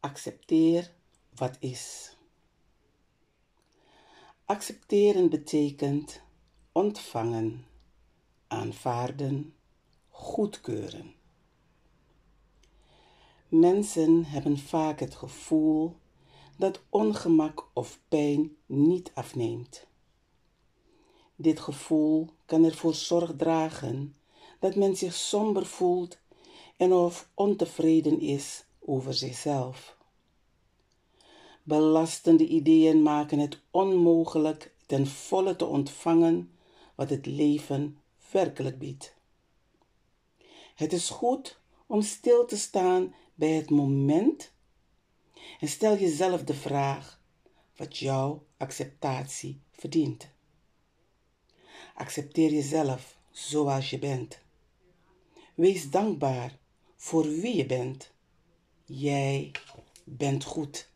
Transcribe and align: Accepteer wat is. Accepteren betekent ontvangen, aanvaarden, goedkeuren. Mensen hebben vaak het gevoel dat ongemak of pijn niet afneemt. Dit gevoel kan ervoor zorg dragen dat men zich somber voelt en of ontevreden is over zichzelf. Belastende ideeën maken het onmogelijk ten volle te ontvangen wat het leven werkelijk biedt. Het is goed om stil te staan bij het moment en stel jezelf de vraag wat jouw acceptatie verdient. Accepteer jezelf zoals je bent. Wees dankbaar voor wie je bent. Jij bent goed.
Accepteer 0.00 0.92
wat 1.34 1.56
is. 1.58 2.16
Accepteren 4.44 5.30
betekent 5.30 6.20
ontvangen, 6.72 7.66
aanvaarden, 8.46 9.54
goedkeuren. 10.08 11.14
Mensen 13.48 14.24
hebben 14.24 14.58
vaak 14.58 15.00
het 15.00 15.14
gevoel 15.14 15.96
dat 16.56 16.82
ongemak 16.88 17.68
of 17.72 18.00
pijn 18.08 18.56
niet 18.66 19.10
afneemt. 19.14 19.86
Dit 21.36 21.60
gevoel 21.60 22.28
kan 22.46 22.64
ervoor 22.64 22.94
zorg 22.94 23.36
dragen 23.36 24.16
dat 24.58 24.74
men 24.74 24.96
zich 24.96 25.14
somber 25.14 25.66
voelt 25.66 26.18
en 26.76 26.92
of 26.92 27.30
ontevreden 27.34 28.20
is 28.20 28.68
over 28.90 29.14
zichzelf. 29.14 29.96
Belastende 31.62 32.46
ideeën 32.46 33.02
maken 33.02 33.38
het 33.38 33.60
onmogelijk 33.70 34.72
ten 34.86 35.06
volle 35.06 35.56
te 35.56 35.64
ontvangen 35.64 36.50
wat 36.94 37.10
het 37.10 37.26
leven 37.26 37.98
werkelijk 38.30 38.78
biedt. 38.78 39.14
Het 40.74 40.92
is 40.92 41.10
goed 41.10 41.58
om 41.86 42.02
stil 42.02 42.44
te 42.46 42.56
staan 42.56 43.14
bij 43.34 43.50
het 43.50 43.70
moment 43.70 44.52
en 45.60 45.68
stel 45.68 45.96
jezelf 45.96 46.44
de 46.44 46.54
vraag 46.54 47.20
wat 47.76 47.98
jouw 47.98 48.44
acceptatie 48.56 49.60
verdient. 49.70 50.28
Accepteer 51.94 52.50
jezelf 52.50 53.18
zoals 53.30 53.90
je 53.90 53.98
bent. 53.98 54.40
Wees 55.54 55.90
dankbaar 55.90 56.58
voor 56.96 57.24
wie 57.24 57.56
je 57.56 57.66
bent. 57.66 58.10
Jij 58.92 59.50
bent 60.04 60.44
goed. 60.44 60.89